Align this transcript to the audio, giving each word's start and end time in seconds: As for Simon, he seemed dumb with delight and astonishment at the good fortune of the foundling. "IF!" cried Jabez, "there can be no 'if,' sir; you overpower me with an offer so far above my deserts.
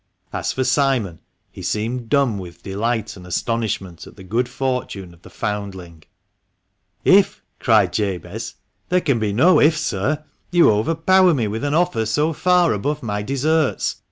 As 0.33 0.51
for 0.51 0.63
Simon, 0.63 1.19
he 1.51 1.61
seemed 1.61 2.09
dumb 2.09 2.39
with 2.39 2.63
delight 2.63 3.15
and 3.15 3.27
astonishment 3.27 4.07
at 4.07 4.15
the 4.15 4.23
good 4.23 4.49
fortune 4.49 5.13
of 5.13 5.21
the 5.21 5.29
foundling. 5.29 6.01
"IF!" 7.05 7.43
cried 7.59 7.93
Jabez, 7.93 8.55
"there 8.89 9.01
can 9.01 9.19
be 9.19 9.31
no 9.31 9.59
'if,' 9.61 9.77
sir; 9.77 10.23
you 10.49 10.71
overpower 10.71 11.35
me 11.35 11.47
with 11.47 11.63
an 11.63 11.75
offer 11.75 12.07
so 12.07 12.33
far 12.33 12.73
above 12.73 13.03
my 13.03 13.21
deserts. 13.21 13.97